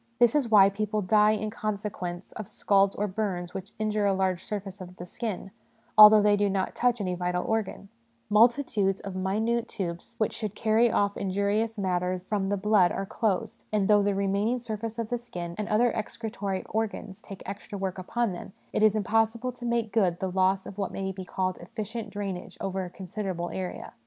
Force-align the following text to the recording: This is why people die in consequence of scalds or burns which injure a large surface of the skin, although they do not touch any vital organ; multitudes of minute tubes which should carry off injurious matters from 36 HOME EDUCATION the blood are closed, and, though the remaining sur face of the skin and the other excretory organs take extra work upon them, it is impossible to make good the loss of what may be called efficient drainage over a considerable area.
This 0.19 0.33
is 0.33 0.49
why 0.49 0.67
people 0.69 1.03
die 1.03 1.33
in 1.33 1.51
consequence 1.51 2.31
of 2.31 2.47
scalds 2.47 2.95
or 2.95 3.05
burns 3.07 3.53
which 3.53 3.73
injure 3.77 4.07
a 4.07 4.15
large 4.15 4.43
surface 4.43 4.81
of 4.81 4.95
the 4.97 5.05
skin, 5.05 5.51
although 5.95 6.23
they 6.23 6.35
do 6.35 6.49
not 6.49 6.73
touch 6.73 6.99
any 6.99 7.13
vital 7.13 7.43
organ; 7.45 7.87
multitudes 8.27 8.99
of 9.01 9.15
minute 9.15 9.67
tubes 9.67 10.15
which 10.17 10.33
should 10.33 10.55
carry 10.55 10.91
off 10.91 11.15
injurious 11.17 11.77
matters 11.77 12.27
from 12.27 12.49
36 12.49 12.49
HOME 12.49 12.51
EDUCATION 12.51 12.61
the 12.61 12.67
blood 12.69 12.91
are 12.91 13.05
closed, 13.05 13.63
and, 13.71 13.87
though 13.87 14.01
the 14.01 14.15
remaining 14.15 14.57
sur 14.57 14.77
face 14.77 14.97
of 14.97 15.09
the 15.09 15.19
skin 15.19 15.53
and 15.59 15.67
the 15.67 15.71
other 15.71 15.95
excretory 15.95 16.63
organs 16.71 17.21
take 17.21 17.43
extra 17.45 17.77
work 17.77 17.99
upon 17.99 18.31
them, 18.33 18.53
it 18.73 18.81
is 18.81 18.95
impossible 18.95 19.51
to 19.51 19.67
make 19.67 19.93
good 19.93 20.19
the 20.19 20.31
loss 20.31 20.65
of 20.65 20.79
what 20.79 20.91
may 20.91 21.11
be 21.11 21.23
called 21.23 21.59
efficient 21.59 22.09
drainage 22.09 22.57
over 22.59 22.83
a 22.83 22.89
considerable 22.89 23.51
area. 23.51 23.93